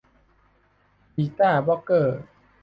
[1.15, 2.19] บีต้าบล็อคเกอร์